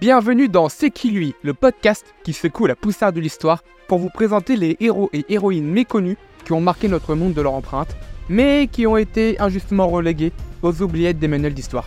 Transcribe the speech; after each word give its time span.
Bienvenue 0.00 0.48
dans 0.48 0.70
C'est 0.70 0.88
qui 0.88 1.10
lui, 1.10 1.34
le 1.42 1.52
podcast 1.52 2.14
qui 2.24 2.32
secoue 2.32 2.64
la 2.64 2.74
poussière 2.74 3.12
de 3.12 3.20
l'histoire 3.20 3.62
pour 3.86 3.98
vous 3.98 4.08
présenter 4.08 4.56
les 4.56 4.78
héros 4.80 5.10
et 5.12 5.26
héroïnes 5.28 5.70
méconnus 5.70 6.16
qui 6.46 6.54
ont 6.54 6.60
marqué 6.62 6.88
notre 6.88 7.14
monde 7.14 7.34
de 7.34 7.42
leur 7.42 7.52
empreinte, 7.52 7.94
mais 8.30 8.66
qui 8.72 8.86
ont 8.86 8.96
été 8.96 9.38
injustement 9.40 9.88
relégués 9.88 10.32
aux 10.62 10.80
oubliettes 10.80 11.18
des 11.18 11.28
manuels 11.28 11.52
d'histoire. 11.52 11.86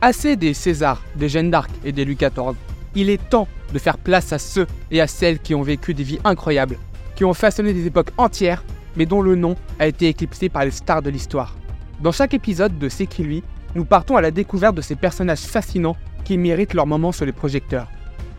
Assez 0.00 0.34
des 0.34 0.54
Césars, 0.54 1.04
des 1.14 1.28
Jeanne 1.28 1.52
d'Arc 1.52 1.70
et 1.84 1.92
des 1.92 2.04
Louis 2.04 2.16
XIV. 2.16 2.56
Il 2.96 3.08
est 3.08 3.28
temps 3.30 3.46
de 3.72 3.78
faire 3.78 3.98
place 3.98 4.32
à 4.32 4.40
ceux 4.40 4.66
et 4.90 5.00
à 5.00 5.06
celles 5.06 5.38
qui 5.38 5.54
ont 5.54 5.62
vécu 5.62 5.94
des 5.94 6.02
vies 6.02 6.18
incroyables, 6.24 6.78
qui 7.14 7.24
ont 7.24 7.32
façonné 7.32 7.72
des 7.72 7.86
époques 7.86 8.10
entières, 8.18 8.64
mais 8.96 9.06
dont 9.06 9.22
le 9.22 9.36
nom 9.36 9.54
a 9.78 9.86
été 9.86 10.08
éclipsé 10.08 10.48
par 10.48 10.64
les 10.64 10.72
stars 10.72 11.02
de 11.02 11.10
l'histoire. 11.10 11.54
Dans 12.00 12.10
chaque 12.10 12.34
épisode 12.34 12.76
de 12.76 12.88
C'est 12.88 13.06
qui 13.06 13.22
lui, 13.22 13.44
nous 13.76 13.84
partons 13.84 14.16
à 14.16 14.20
la 14.20 14.32
découverte 14.32 14.74
de 14.74 14.82
ces 14.82 14.96
personnages 14.96 15.42
fascinants 15.42 15.96
qui 16.30 16.38
méritent 16.38 16.74
leur 16.74 16.86
moment 16.86 17.10
sur 17.10 17.26
les 17.26 17.32
projecteurs. 17.32 17.88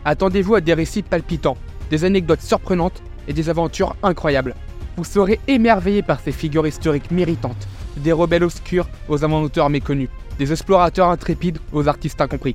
Attendez-vous 0.06 0.54
à 0.54 0.62
des 0.62 0.72
récits 0.72 1.02
palpitants, 1.02 1.58
des 1.90 2.06
anecdotes 2.06 2.40
surprenantes 2.40 3.02
et 3.28 3.34
des 3.34 3.50
aventures 3.50 3.96
incroyables. 4.02 4.54
Vous 4.96 5.04
serez 5.04 5.38
émerveillé 5.46 6.00
par 6.00 6.20
ces 6.20 6.32
figures 6.32 6.66
historiques 6.66 7.10
méritantes, 7.10 7.68
des 7.98 8.12
rebelles 8.12 8.44
obscurs 8.44 8.88
aux 9.10 9.26
inventeurs 9.26 9.68
méconnus, 9.68 10.08
des 10.38 10.52
explorateurs 10.52 11.10
intrépides 11.10 11.58
aux 11.74 11.86
artistes 11.86 12.18
incompris. 12.22 12.54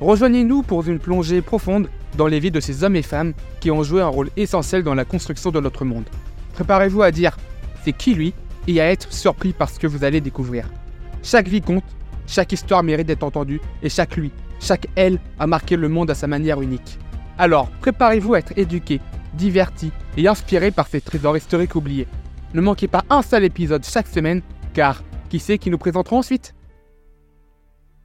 Rejoignez-nous 0.00 0.62
pour 0.62 0.84
une 0.84 0.98
plongée 0.98 1.40
profonde 1.40 1.88
dans 2.16 2.26
les 2.26 2.40
vies 2.40 2.50
de 2.50 2.58
ces 2.58 2.82
hommes 2.82 2.96
et 2.96 3.02
femmes 3.02 3.32
qui 3.60 3.70
ont 3.70 3.84
joué 3.84 4.02
un 4.02 4.08
rôle 4.08 4.30
essentiel 4.36 4.82
dans 4.82 4.96
la 4.96 5.04
construction 5.04 5.52
de 5.52 5.60
notre 5.60 5.84
monde. 5.84 6.08
Préparez-vous 6.54 7.02
à 7.02 7.12
dire 7.12 7.36
c'est 7.84 7.92
qui 7.92 8.12
lui 8.12 8.34
et 8.66 8.80
à 8.80 8.90
être 8.90 9.12
surpris 9.12 9.52
par 9.52 9.70
ce 9.70 9.78
que 9.78 9.86
vous 9.86 10.02
allez 10.02 10.20
découvrir. 10.20 10.68
Chaque 11.22 11.46
vie 11.46 11.62
compte, 11.62 11.84
chaque 12.26 12.50
histoire 12.50 12.82
mérite 12.82 13.06
d'être 13.06 13.22
entendue 13.22 13.60
et 13.84 13.88
chaque 13.88 14.16
lui, 14.16 14.32
chaque 14.60 14.86
elle 14.96 15.20
a 15.38 15.46
marqué 15.46 15.76
le 15.76 15.88
monde 15.88 16.10
à 16.10 16.14
sa 16.14 16.26
manière 16.26 16.60
unique. 16.60 16.98
Alors, 17.38 17.68
préparez-vous 17.80 18.34
à 18.34 18.38
être 18.38 18.56
éduqué, 18.56 19.00
diverti 19.34 19.90
et 20.16 20.28
inspiré 20.28 20.70
par 20.70 20.86
ces 20.86 21.00
trésors 21.00 21.36
historiques 21.36 21.74
oubliés. 21.74 22.06
Ne 22.54 22.60
manquez 22.60 22.88
pas 22.88 23.04
un 23.10 23.22
seul 23.22 23.44
épisode 23.44 23.84
chaque 23.84 24.06
semaine, 24.06 24.42
car 24.72 25.02
qui 25.28 25.38
sait 25.40 25.58
qui 25.58 25.70
nous 25.70 25.78
présenteront 25.78 26.18
ensuite? 26.18 26.54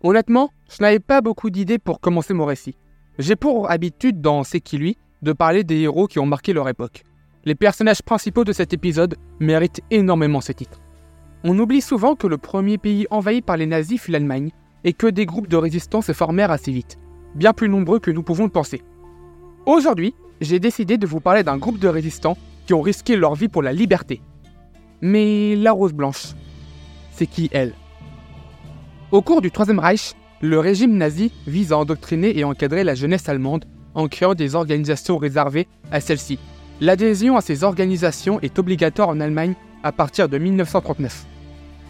Honnêtement, 0.01 0.49
je 0.69 0.81
n'avais 0.81 0.99
pas 0.99 1.21
beaucoup 1.21 1.49
d'idées 1.49 1.77
pour 1.77 1.99
commencer 1.99 2.33
mon 2.33 2.45
récit. 2.45 2.75
J'ai 3.19 3.35
pour 3.35 3.69
habitude 3.69 4.21
dans 4.21 4.43
C'est 4.43 4.61
qui 4.61 4.77
lui 4.77 4.97
de 5.21 5.33
parler 5.33 5.63
des 5.63 5.79
héros 5.81 6.07
qui 6.07 6.19
ont 6.19 6.25
marqué 6.25 6.53
leur 6.53 6.69
époque. 6.69 7.03
Les 7.45 7.55
personnages 7.55 8.01
principaux 8.01 8.43
de 8.43 8.53
cet 8.53 8.73
épisode 8.73 9.15
méritent 9.39 9.81
énormément 9.91 10.41
ce 10.41 10.53
titre. 10.53 10.79
On 11.43 11.57
oublie 11.59 11.81
souvent 11.81 12.15
que 12.15 12.27
le 12.27 12.37
premier 12.37 12.77
pays 12.77 13.07
envahi 13.11 13.41
par 13.41 13.57
les 13.57 13.65
nazis 13.65 14.01
fut 14.01 14.11
l'Allemagne 14.11 14.51
et 14.83 14.93
que 14.93 15.07
des 15.07 15.25
groupes 15.25 15.47
de 15.47 15.57
résistance 15.57 16.07
se 16.07 16.13
formèrent 16.13 16.51
assez 16.51 16.71
vite, 16.71 16.97
bien 17.35 17.53
plus 17.53 17.69
nombreux 17.69 17.99
que 17.99 18.11
nous 18.11 18.23
pouvons 18.23 18.45
le 18.45 18.49
penser. 18.49 18.81
Aujourd'hui, 19.65 20.13
j'ai 20.41 20.59
décidé 20.59 20.97
de 20.97 21.07
vous 21.07 21.19
parler 21.19 21.43
d'un 21.43 21.57
groupe 21.57 21.79
de 21.79 21.87
résistants 21.87 22.37
qui 22.65 22.73
ont 22.73 22.81
risqué 22.81 23.15
leur 23.15 23.35
vie 23.35 23.47
pour 23.47 23.61
la 23.61 23.73
liberté. 23.73 24.21
Mais 25.01 25.55
la 25.55 25.71
Rose 25.71 25.93
Blanche, 25.93 26.33
c'est 27.11 27.27
qui 27.27 27.49
elle? 27.51 27.73
Au 29.11 29.21
cours 29.21 29.41
du 29.41 29.51
Troisième 29.51 29.79
Reich, 29.79 30.13
le 30.41 30.59
régime 30.59 30.95
nazi 30.95 31.31
vise 31.47 31.73
à 31.73 31.77
endoctriner 31.77 32.37
et 32.37 32.43
encadrer 32.43 32.83
la 32.83 32.95
jeunesse 32.95 33.27
allemande 33.27 33.65
en 33.93 34.07
créant 34.07 34.35
des 34.35 34.55
organisations 34.55 35.17
réservées 35.17 35.67
à 35.91 35.99
celle-ci. 35.99 36.39
L'adhésion 36.79 37.35
à 37.35 37.41
ces 37.41 37.63
organisations 37.63 38.39
est 38.39 38.57
obligatoire 38.57 39.09
en 39.09 39.19
Allemagne 39.19 39.55
à 39.83 39.91
partir 39.91 40.29
de 40.29 40.37
1939. 40.37 41.25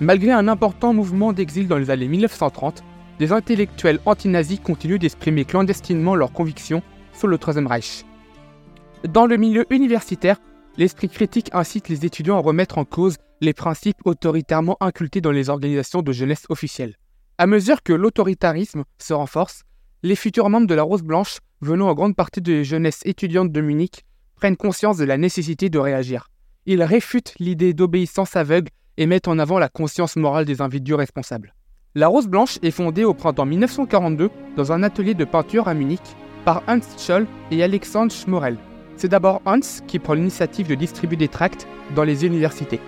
Malgré 0.01 0.31
un 0.31 0.47
important 0.47 0.93
mouvement 0.93 1.33
d'exil 1.33 1.67
dans 1.67 1.77
les 1.77 1.89
années 1.89 2.07
1930, 2.07 2.83
des 3.19 3.33
intellectuels 3.33 3.99
anti-nazis 4.05 4.61
continuent 4.61 4.97
d'exprimer 4.97 5.43
clandestinement 5.43 6.15
leurs 6.15 6.31
convictions 6.31 6.81
sur 7.11 7.27
le 7.27 7.37
Troisième 7.37 7.67
Reich. 7.67 8.05
Dans 9.03 9.25
le 9.25 9.35
milieu 9.35 9.65
universitaire, 9.69 10.37
l'esprit 10.77 11.09
critique 11.09 11.49
incite 11.51 11.89
les 11.89 12.05
étudiants 12.05 12.37
à 12.37 12.41
remettre 12.41 12.77
en 12.77 12.85
cause 12.85 13.17
les 13.41 13.51
principes 13.51 13.97
autoritairement 14.05 14.77
incultés 14.79 15.19
dans 15.19 15.31
les 15.31 15.49
organisations 15.49 16.01
de 16.01 16.13
jeunesse 16.13 16.45
officielles. 16.47 16.95
À 17.37 17.45
mesure 17.45 17.83
que 17.83 17.91
l'autoritarisme 17.91 18.85
se 18.99 19.13
renforce, 19.13 19.63
les 20.01 20.15
futurs 20.15 20.49
membres 20.49 20.67
de 20.67 20.75
la 20.75 20.83
Rose 20.83 21.03
Blanche, 21.03 21.39
venant 21.59 21.89
en 21.89 21.93
grande 21.93 22.15
partie 22.15 22.41
de 22.41 22.63
jeunesse 22.63 23.01
étudiante 23.03 23.51
de 23.51 23.59
Munich, 23.59 24.05
prennent 24.37 24.55
conscience 24.55 24.95
de 24.95 25.03
la 25.03 25.17
nécessité 25.17 25.69
de 25.69 25.77
réagir. 25.77 26.29
Ils 26.65 26.83
réfutent 26.83 27.33
l'idée 27.39 27.73
d'obéissance 27.73 28.37
aveugle 28.37 28.69
et 28.99 29.05
mettent 29.05 29.29
en 29.29 29.39
avant 29.39 29.57
la 29.57 29.69
conscience 29.69 30.17
morale 30.17 30.45
des 30.45 30.61
individus 30.61 30.93
responsables. 30.93 31.55
La 31.95 32.07
Rose 32.07 32.27
Blanche 32.27 32.59
est 32.61 32.69
fondée 32.69 33.05
au 33.05 33.13
printemps 33.13 33.45
1942 33.45 34.29
dans 34.57 34.71
un 34.71 34.83
atelier 34.83 35.15
de 35.15 35.23
peinture 35.23 35.69
à 35.69 35.73
Munich 35.73 36.01
par 36.45 36.61
Hans 36.67 36.79
Scholl 36.97 37.25
et 37.49 37.63
Alexandre 37.63 38.11
Schmorel. 38.11 38.57
C'est 38.97 39.07
d'abord 39.07 39.41
Hans 39.45 39.59
qui 39.87 39.99
prend 39.99 40.13
l'initiative 40.13 40.67
de 40.67 40.75
distribuer 40.75 41.15
des 41.15 41.29
tracts 41.29 41.65
dans 41.95 42.03
les 42.03 42.25
universités. 42.25 42.81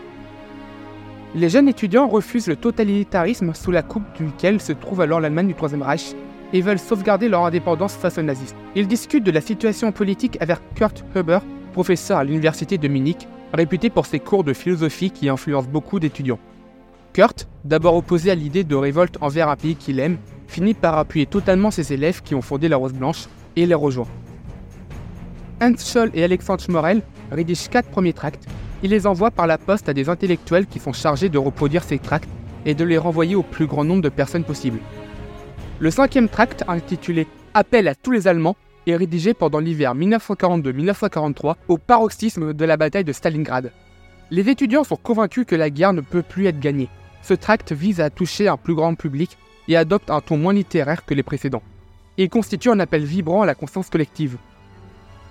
Les 1.34 1.50
jeunes 1.50 1.70
étudiants 1.70 2.10
refusent 2.10 2.48
le 2.48 2.58
totalitarisme 2.58 3.54
sous 3.54 3.72
la 3.72 3.82
coupe 3.82 4.04
duquel 4.18 4.60
se 4.60 4.74
trouve 4.74 5.00
alors 5.00 5.22
l'Allemagne 5.22 5.48
du 5.48 5.56
Troisième 5.56 5.82
Reich 5.82 6.14
et 6.52 6.60
veulent 6.60 6.78
sauvegarder 6.78 7.30
leur 7.30 7.46
indépendance 7.46 7.96
face 7.96 8.18
aux 8.18 8.22
nazistes. 8.22 8.58
Ils 8.76 8.88
discutent 8.88 9.24
de 9.24 9.32
la 9.32 9.40
situation 9.40 9.94
politique 9.94 10.38
avec 10.42 10.58
Kurt 10.76 11.06
Huber, 11.16 11.40
professeur 11.72 12.18
à 12.18 12.26
l'université 12.26 12.78
de 12.78 12.90
Munich, 12.90 13.30
réputé 13.54 13.90
pour 13.90 14.06
ses 14.06 14.20
cours 14.20 14.44
de 14.44 14.54
philosophie 14.54 15.12
qui 15.12 15.30
influencent 15.30 15.70
beaucoup 15.70 16.00
d'étudiants. 16.00 16.40
Kurt, 17.14 17.48
d'abord 17.66 17.96
opposé 17.96 18.32
à 18.32 18.36
l'idée 18.36 18.64
de 18.64 18.76
révolte 18.76 19.18
envers 19.22 19.50
un 19.50 19.56
pays 19.56 19.76
qu'il 19.76 20.00
aime, 20.00 20.18
finit 20.48 20.74
par 20.74 20.98
appuyer 20.98 21.26
totalement 21.26 21.72
ses 21.72 21.94
élèves 21.94 22.22
qui 22.22 22.36
ont 22.36 22.42
fondé 22.42 22.70
la 22.70 22.78
Rose 22.78 22.94
Blanche 22.94 23.28
et 23.56 23.66
les 23.66 23.76
rejoint. 23.76 24.08
Hans 25.62 25.78
Scholl 25.78 26.12
et 26.14 26.24
Alexandre 26.24 26.62
Schmorel 26.62 27.02
rédigent 27.32 27.70
quatre 27.70 27.90
premiers 27.90 28.14
tracts. 28.14 28.48
Ils 28.82 28.90
les 28.90 29.06
envoient 29.06 29.32
par 29.32 29.46
la 29.46 29.58
poste 29.58 29.90
à 29.90 29.94
des 29.94 30.10
intellectuels 30.10 30.66
qui 30.66 30.80
sont 30.80 30.94
chargés 30.94 31.30
de 31.30 31.38
reproduire 31.38 31.84
ces 31.84 32.00
tracts 32.00 32.30
et 32.66 32.74
de 32.74 32.84
les 32.84 32.98
renvoyer 32.98 33.36
au 33.36 33.44
plus 33.44 33.68
grand 33.68 33.84
nombre 33.84 34.02
de 34.02 34.10
personnes 34.10 34.44
possible. 34.44 34.80
Le 35.80 35.92
cinquième 35.92 36.30
tract, 36.30 36.64
intitulé 36.68 37.28
Appel 37.54 37.88
à 37.88 37.96
tous 37.96 38.12
les 38.12 38.28
Allemands, 38.28 38.56
est 38.88 38.96
rédigé 38.96 39.34
pendant 39.34 39.60
l'hiver 39.60 39.96
1942-1943 39.96 41.56
au 41.68 41.78
paroxysme 41.78 42.54
de 42.54 42.66
la 42.66 42.78
bataille 42.78 43.04
de 43.04 43.14
Stalingrad. 43.14 43.72
Les 44.32 44.50
étudiants 44.50 44.84
sont 44.84 44.96
convaincus 44.96 45.46
que 45.46 45.56
la 45.56 45.70
guerre 45.70 45.94
ne 45.94 46.02
peut 46.02 46.24
plus 46.24 46.48
être 46.48 46.60
gagnée. 46.60 46.90
Ce 47.22 47.34
tract 47.34 47.74
vise 47.74 48.02
à 48.02 48.10
toucher 48.10 48.48
un 48.48 48.58
plus 48.58 48.76
grand 48.76 48.96
public 48.96 49.38
et 49.68 49.76
adopte 49.76 50.10
un 50.10 50.22
ton 50.22 50.38
moins 50.38 50.54
littéraire 50.54 51.06
que 51.06 51.14
les 51.14 51.24
précédents. 51.24 51.64
Il 52.18 52.30
constitue 52.30 52.70
un 52.70 52.80
appel 52.80 53.04
vibrant 53.04 53.42
à 53.42 53.46
la 53.46 53.56
conscience 53.56 53.90
collective. 53.90 54.38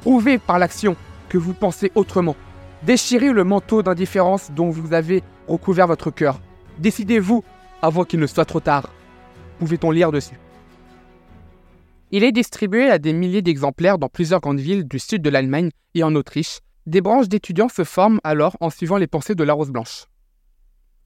Prouvez 0.03 0.39
par 0.39 0.59
l'action 0.59 0.97
que 1.29 1.39
vous 1.39 1.55
pensez 1.55 1.93
autrement. 1.95 2.37
Déchirez 2.83 3.33
le 3.33 3.45
manteau 3.45 3.83
d'indifférence 3.83 4.51
dont 4.51 4.71
vous 4.71 4.95
avez 4.95 5.23
recouvert 5.49 5.87
votre 5.87 6.11
cœur. 6.11 6.41
Décidez-vous 6.79 7.45
avant 7.83 8.05
qu'il 8.05 8.21
ne 8.21 8.27
soit 8.27 8.45
trop 8.45 8.61
tard. 8.61 8.91
Pouvait-on 9.59 9.91
lire 9.91 10.13
dessus? 10.13 10.39
Il 12.13 12.25
est 12.25 12.33
distribué 12.33 12.91
à 12.91 12.99
des 12.99 13.13
milliers 13.13 13.41
d'exemplaires 13.41 13.97
dans 13.97 14.09
plusieurs 14.09 14.41
grandes 14.41 14.59
villes 14.59 14.89
du 14.89 14.99
sud 14.99 15.23
de 15.23 15.31
l'Allemagne 15.31 15.71
et 15.95 16.03
en 16.03 16.17
Autriche. 16.17 16.59
Des 16.87 17.01
branches 17.01 17.29
d'étudiants 17.29 17.69
se 17.69 17.85
forment 17.85 18.19
alors 18.25 18.57
en 18.59 18.69
suivant 18.69 18.97
les 18.97 19.07
pensées 19.07 19.37
de 19.37 19.45
la 19.45 19.53
Rose 19.53 19.71
Blanche. 19.71 20.07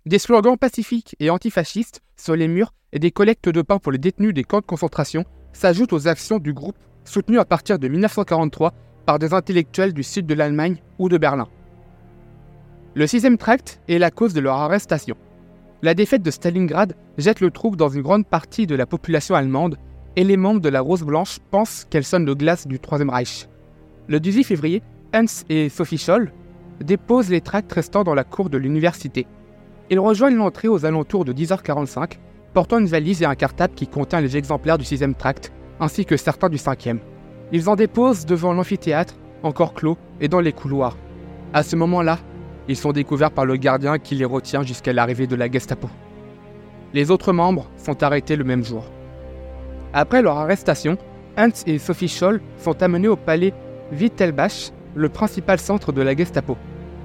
Des 0.06 0.18
slogans 0.18 0.56
pacifiques 0.56 1.14
et 1.20 1.28
antifascistes 1.28 2.00
sur 2.16 2.36
les 2.36 2.48
murs 2.48 2.72
et 2.92 2.98
des 2.98 3.10
collectes 3.10 3.50
de 3.50 3.60
pain 3.60 3.78
pour 3.78 3.92
les 3.92 3.98
détenus 3.98 4.32
des 4.32 4.44
camps 4.44 4.60
de 4.60 4.66
concentration 4.66 5.26
s'ajoutent 5.52 5.92
aux 5.92 6.08
actions 6.08 6.38
du 6.38 6.54
groupe 6.54 6.78
soutenu 7.04 7.38
à 7.38 7.44
partir 7.44 7.78
de 7.78 7.86
1943 7.86 8.72
par 9.04 9.18
des 9.18 9.34
intellectuels 9.34 9.92
du 9.92 10.02
sud 10.02 10.24
de 10.24 10.32
l'Allemagne 10.32 10.78
ou 10.98 11.10
de 11.10 11.18
Berlin. 11.18 11.48
Le 12.94 13.06
sixième 13.06 13.36
tract 13.36 13.78
est 13.88 13.98
la 13.98 14.10
cause 14.10 14.32
de 14.32 14.40
leur 14.40 14.56
arrestation. 14.56 15.16
La 15.82 15.92
défaite 15.92 16.22
de 16.22 16.30
Stalingrad 16.30 16.96
jette 17.18 17.40
le 17.40 17.50
trouble 17.50 17.76
dans 17.76 17.90
une 17.90 18.00
grande 18.00 18.26
partie 18.26 18.66
de 18.66 18.74
la 18.74 18.86
population 18.86 19.34
allemande 19.34 19.76
et 20.16 20.24
les 20.24 20.36
membres 20.36 20.60
de 20.60 20.68
la 20.68 20.80
Rose 20.80 21.02
Blanche 21.02 21.38
pensent 21.50 21.86
qu'elle 21.88 22.04
sonne 22.04 22.24
le 22.24 22.34
glace 22.34 22.66
du 22.66 22.78
Troisième 22.78 23.10
Reich. 23.10 23.48
Le 24.08 24.20
18 24.20 24.44
février, 24.44 24.82
Hans 25.14 25.24
et 25.48 25.68
Sophie 25.68 25.98
Scholl 25.98 26.32
déposent 26.80 27.30
les 27.30 27.40
tracts 27.40 27.72
restants 27.72 28.04
dans 28.04 28.14
la 28.14 28.24
cour 28.24 28.50
de 28.50 28.58
l'université. 28.58 29.26
Ils 29.90 30.00
rejoignent 30.00 30.36
l'entrée 30.36 30.68
aux 30.68 30.84
alentours 30.84 31.24
de 31.24 31.32
10h45, 31.32 32.18
portant 32.52 32.78
une 32.78 32.86
valise 32.86 33.22
et 33.22 33.26
un 33.26 33.34
cartable 33.34 33.74
qui 33.74 33.86
contient 33.86 34.20
les 34.20 34.36
exemplaires 34.36 34.78
du 34.78 34.84
sixième 34.84 35.14
tract 35.14 35.52
ainsi 35.80 36.04
que 36.04 36.16
certains 36.16 36.48
du 36.48 36.58
cinquième. 36.58 37.00
Ils 37.52 37.68
en 37.68 37.76
déposent 37.76 38.26
devant 38.26 38.52
l'amphithéâtre, 38.52 39.14
encore 39.42 39.74
clos, 39.74 39.98
et 40.20 40.28
dans 40.28 40.40
les 40.40 40.52
couloirs. 40.52 40.96
À 41.52 41.62
ce 41.62 41.76
moment-là, 41.76 42.18
ils 42.68 42.76
sont 42.76 42.92
découverts 42.92 43.32
par 43.32 43.44
le 43.44 43.56
gardien 43.56 43.98
qui 43.98 44.14
les 44.14 44.24
retient 44.24 44.62
jusqu'à 44.62 44.92
l'arrivée 44.92 45.26
de 45.26 45.36
la 45.36 45.50
Gestapo. 45.50 45.88
Les 46.94 47.10
autres 47.10 47.32
membres 47.32 47.68
sont 47.76 48.02
arrêtés 48.02 48.36
le 48.36 48.44
même 48.44 48.64
jour. 48.64 48.84
Après 49.96 50.22
leur 50.22 50.38
arrestation, 50.38 50.98
Hans 51.38 51.50
et 51.66 51.78
Sophie 51.78 52.08
Scholl 52.08 52.40
sont 52.58 52.82
amenés 52.82 53.06
au 53.06 53.14
palais 53.14 53.54
Wittelbach, 53.92 54.72
le 54.96 55.08
principal 55.08 55.60
centre 55.60 55.92
de 55.92 56.02
la 56.02 56.16
Gestapo. 56.16 56.56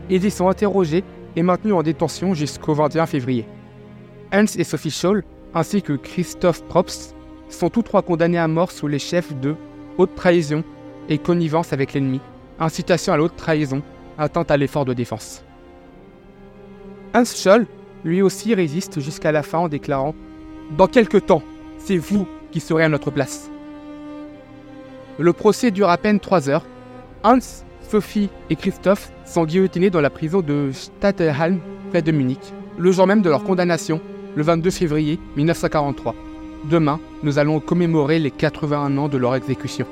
Ils 0.09 0.25
y 0.25 0.31
sont 0.31 0.50
interrogés 0.50 1.03
et 1.36 1.44
maintenus 1.44 1.75
en 1.75 1.83
détention 1.83 2.33
jusqu'au 2.33 2.74
21 2.74 3.06
février. 3.06 3.45
Hans 4.33 4.45
et 4.57 4.63
Sophie 4.63 4.89
Scholl, 4.89 5.24
ainsi 5.53 5.83
que 5.83 5.94
Christoph 5.94 6.63
Probst, 6.63 7.15
sont 7.47 7.69
tous 7.69 7.83
trois 7.83 8.01
condamnés 8.01 8.39
à 8.39 8.47
mort 8.47 8.71
sous 8.71 8.88
les 8.88 8.97
chefs 8.97 9.35
de 9.39 9.56
haute 10.00 10.15
trahison 10.15 10.63
et 11.09 11.19
connivence 11.19 11.74
avec 11.74 11.94
l'ennemi, 11.94 12.21
incitation 12.59 13.13
à 13.13 13.18
l'autre 13.18 13.35
trahison, 13.35 13.83
atteinte 14.18 14.50
à 14.50 14.57
l'effort 14.57 14.85
de 14.85 14.94
défense. 14.95 15.44
Hans 17.13 17.25
Scholl, 17.25 17.68
lui 18.03 18.24
aussi, 18.24 18.56
résiste 18.56 19.00
jusqu'à 19.00 19.31
la 19.31 19.44
fin 19.44 19.59
en 19.59 19.68
déclarant 19.68 20.15
Dans 20.75 20.88
quelque 20.88 21.18
temps, 21.18 21.44
c'est 21.77 21.97
vous 21.97 22.27
qui 22.51 22.59
serez 22.59 22.83
à 22.83 22.89
notre 22.89 23.11
place. 23.11 23.49
Le 25.17 25.33
procès 25.33 25.71
dure 25.71 25.89
à 25.89 25.97
peine 25.97 26.19
trois 26.19 26.49
heures. 26.49 26.65
Hans, 27.23 27.39
Sophie 27.89 28.29
et 28.49 28.55
Christophe 28.55 29.11
sont 29.25 29.45
guillotinés 29.45 29.89
dans 29.89 30.01
la 30.01 30.09
prison 30.09 30.41
de 30.41 30.69
Stadthalm, 30.71 31.59
près 31.89 32.01
de 32.01 32.11
Munich, 32.11 32.53
le 32.77 32.91
jour 32.91 33.07
même 33.07 33.21
de 33.21 33.29
leur 33.29 33.43
condamnation, 33.43 33.99
le 34.35 34.43
22 34.43 34.69
février 34.69 35.19
1943. 35.35 36.15
Demain, 36.69 36.99
nous 37.23 37.39
allons 37.39 37.59
commémorer 37.59 38.19
les 38.19 38.31
81 38.31 38.97
ans 38.97 39.07
de 39.07 39.17
leur 39.17 39.35
exécution. 39.35 39.85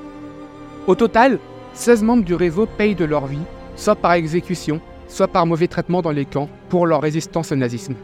Au 0.86 0.95
total, 0.95 1.39
16 1.74 2.04
membres 2.04 2.24
du 2.24 2.36
réseau 2.36 2.65
payent 2.65 2.95
de 2.95 3.06
leur 3.06 3.25
vie, 3.25 3.44
soit 3.75 3.95
par 3.95 4.13
exécution, 4.13 4.80
soit 5.07 5.27
par 5.27 5.45
mauvais 5.45 5.68
traitement 5.68 6.01
dans 6.01 6.12
les 6.12 6.25
camps, 6.25 6.50
pour 6.69 6.86
leur 6.86 7.01
résistance 7.01 7.51
au 7.51 7.56
nazisme. 7.56 7.95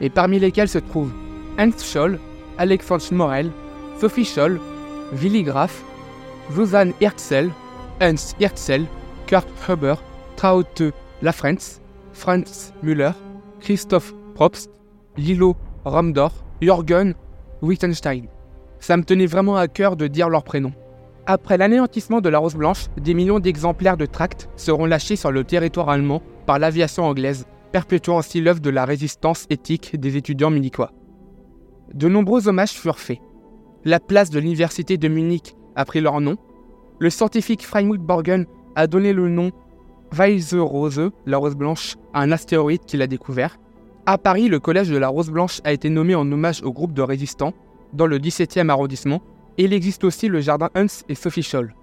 Et 0.00 0.10
parmi 0.10 0.38
lesquels 0.38 0.68
se 0.68 0.78
trouvent 0.78 1.12
Hans 1.58 1.70
Scholl, 1.78 2.18
Alexandre 2.58 3.12
Morel, 3.12 3.50
Sophie 4.00 4.24
Scholl, 4.24 4.60
Willy 5.12 5.42
Graf, 5.42 5.82
Susanne 6.54 6.92
Herzl, 7.00 7.50
Hans 8.00 8.34
Herzl, 8.40 8.84
Kurt 9.26 9.46
Huber, 9.68 9.96
Traute 10.36 10.92
Lafrenz, 11.22 11.80
Franz 12.12 12.72
Müller, 12.82 13.12
Christoph 13.60 14.14
Probst, 14.34 14.70
Lilo 15.16 15.56
Ramdor, 15.84 16.32
Jürgen 16.60 17.14
Wittgenstein. 17.62 18.26
Ça 18.80 18.96
me 18.96 19.04
tenait 19.04 19.26
vraiment 19.26 19.56
à 19.56 19.68
cœur 19.68 19.96
de 19.96 20.06
dire 20.06 20.28
leurs 20.28 20.44
prénoms. 20.44 20.72
Après 21.26 21.56
l'anéantissement 21.56 22.20
de 22.20 22.28
la 22.28 22.38
Rose 22.38 22.54
Blanche, 22.54 22.86
des 22.96 23.14
millions 23.14 23.40
d'exemplaires 23.40 23.96
de 23.96 24.06
tracts 24.06 24.48
seront 24.56 24.86
lâchés 24.86 25.16
sur 25.16 25.32
le 25.32 25.42
territoire 25.44 25.88
allemand 25.88 26.22
par 26.46 26.58
l'aviation 26.58 27.04
anglaise, 27.04 27.46
perpétuant 27.72 28.18
ainsi 28.18 28.40
l'œuvre 28.40 28.60
de 28.60 28.70
la 28.70 28.84
résistance 28.84 29.46
éthique 29.50 29.98
des 29.98 30.16
étudiants 30.16 30.50
munichois. 30.50 30.92
De 31.94 32.08
nombreux 32.08 32.48
hommages 32.48 32.72
furent 32.72 32.98
faits. 32.98 33.20
La 33.84 34.00
place 34.00 34.30
de 34.30 34.38
l'université 34.38 34.98
de 34.98 35.08
Munich 35.08 35.56
a 35.74 35.84
pris 35.84 36.00
leur 36.00 36.20
nom. 36.20 36.36
Le 36.98 37.10
scientifique 37.10 37.64
Freimut 37.64 38.00
Borgen 38.00 38.46
a 38.74 38.86
donné 38.86 39.12
le 39.12 39.28
nom 39.28 39.50
Rose, 40.52 41.10
la 41.26 41.36
rose 41.36 41.56
blanche, 41.56 41.96
à 42.14 42.20
un 42.20 42.32
astéroïde 42.32 42.84
qu'il 42.86 43.02
a 43.02 43.06
découvert. 43.06 43.58
À 44.06 44.18
Paris, 44.18 44.48
le 44.48 44.60
collège 44.60 44.88
de 44.88 44.96
la 44.96 45.08
Rose 45.08 45.30
Blanche 45.30 45.60
a 45.64 45.72
été 45.72 45.90
nommé 45.90 46.14
en 46.14 46.30
hommage 46.30 46.62
au 46.62 46.72
groupe 46.72 46.92
de 46.92 47.02
résistants 47.02 47.54
dans 47.92 48.06
le 48.06 48.18
17e 48.18 48.68
arrondissement 48.68 49.20
il 49.58 49.72
existe 49.72 50.04
aussi 50.04 50.28
le 50.28 50.40
jardin 50.40 50.68
Hans 50.76 51.04
et 51.08 51.14
Sophie 51.14 51.42
Scholl. 51.42 51.74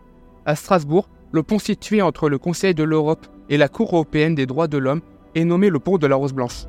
À 0.45 0.55
Strasbourg, 0.55 1.09
le 1.31 1.41
pont 1.41 1.57
situé 1.57 2.01
entre 2.01 2.29
le 2.29 2.37
Conseil 2.37 2.75
de 2.75 2.83
l'Europe 2.83 3.25
et 3.49 3.57
la 3.57 3.67
Cour 3.67 3.93
européenne 3.93 4.35
des 4.35 4.45
droits 4.45 4.67
de 4.67 4.77
l'homme 4.77 5.01
est 5.33 5.45
nommé 5.45 5.69
le 5.69 5.79
pont 5.79 5.97
de 5.97 6.05
la 6.05 6.15
Rose 6.15 6.33
Blanche. 6.33 6.65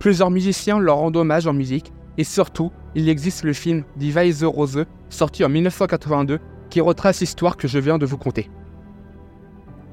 Plusieurs 0.00 0.30
musiciens 0.30 0.80
leur 0.80 0.96
rendent 0.96 1.16
hommage 1.16 1.46
en 1.46 1.52
musique 1.52 1.92
et 2.18 2.24
surtout, 2.24 2.70
il 2.94 3.08
existe 3.08 3.44
le 3.44 3.52
film 3.52 3.84
Die 3.96 4.12
Weise 4.12 4.44
Rose 4.44 4.84
sorti 5.08 5.44
en 5.44 5.48
1982 5.48 6.38
qui 6.70 6.80
retrace 6.80 7.20
l'histoire 7.20 7.56
que 7.56 7.68
je 7.68 7.78
viens 7.78 7.98
de 7.98 8.06
vous 8.06 8.18
conter. 8.18 8.50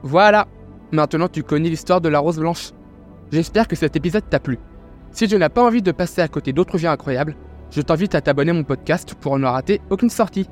Voilà, 0.03 0.47
maintenant 0.91 1.27
tu 1.27 1.43
connais 1.43 1.69
l'histoire 1.69 2.01
de 2.01 2.09
la 2.09 2.19
Rose 2.19 2.39
Blanche. 2.39 2.71
J'espère 3.31 3.67
que 3.67 3.75
cet 3.75 3.95
épisode 3.95 4.29
t'a 4.29 4.39
plu. 4.39 4.57
Si 5.11 5.27
tu 5.27 5.37
n'as 5.37 5.49
pas 5.49 5.63
envie 5.63 5.81
de 5.81 5.91
passer 5.91 6.21
à 6.21 6.27
côté 6.27 6.53
d'autres 6.53 6.77
vies 6.77 6.87
incroyables, 6.87 7.35
je 7.71 7.81
t'invite 7.81 8.15
à 8.15 8.21
t'abonner 8.21 8.51
à 8.51 8.53
mon 8.53 8.63
podcast 8.63 9.15
pour 9.19 9.37
ne 9.37 9.45
rater 9.45 9.81
aucune 9.89 10.09
sortie. 10.09 10.47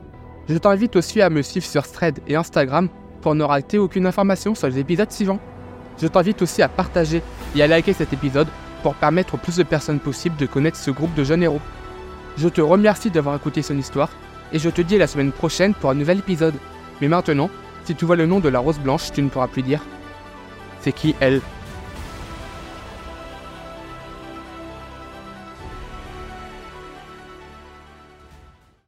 Je 0.47 0.57
t'invite 0.57 0.95
aussi 0.95 1.21
à 1.21 1.29
me 1.29 1.41
suivre 1.41 1.65
sur 1.65 1.87
Thread 1.87 2.19
et 2.27 2.35
Instagram 2.35 2.89
pour 3.21 3.35
ne 3.35 3.43
rater 3.43 3.77
aucune 3.77 4.05
information 4.05 4.55
sur 4.55 4.67
les 4.67 4.79
épisodes 4.79 5.11
suivants. 5.11 5.39
Je 5.99 6.07
t'invite 6.07 6.41
aussi 6.41 6.61
à 6.61 6.69
partager 6.69 7.21
et 7.55 7.63
à 7.63 7.67
liker 7.67 7.93
cet 7.93 8.13
épisode 8.13 8.47
pour 8.83 8.95
permettre 8.95 9.35
au 9.35 9.37
plus 9.37 9.57
de 9.57 9.63
personnes 9.63 9.99
possible 9.99 10.37
de 10.37 10.45
connaître 10.45 10.77
ce 10.77 10.91
groupe 10.91 11.13
de 11.15 11.23
jeunes 11.23 11.43
héros. 11.43 11.61
Je 12.37 12.47
te 12.47 12.61
remercie 12.61 13.09
d'avoir 13.09 13.35
écouté 13.35 13.61
son 13.61 13.77
histoire 13.77 14.09
et 14.53 14.59
je 14.59 14.69
te 14.69 14.81
dis 14.81 14.95
à 14.95 14.99
la 14.99 15.07
semaine 15.07 15.31
prochaine 15.31 15.73
pour 15.73 15.89
un 15.89 15.95
nouvel 15.95 16.19
épisode. 16.19 16.55
Mais 17.01 17.07
maintenant, 17.07 17.49
si 17.85 17.95
tu 17.95 18.05
vois 18.05 18.15
le 18.15 18.25
nom 18.25 18.39
de 18.39 18.49
la 18.49 18.59
rose 18.59 18.79
blanche, 18.79 19.11
tu 19.11 19.21
ne 19.21 19.29
pourras 19.29 19.47
plus 19.47 19.63
dire 19.63 19.81
c'est 20.81 20.91
qui 20.91 21.15
elle? 21.19 21.41